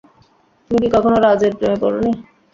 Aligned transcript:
তুমি 0.71 0.79
কি 0.83 0.95
কখনও 0.95 1.17
রাজের 1.19 1.53
প্রেমে 1.57 1.77
পড়নি? 1.83 2.11